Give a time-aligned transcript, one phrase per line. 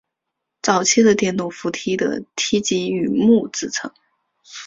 [0.63, 3.91] 早期的电动扶梯的梯级以木制成。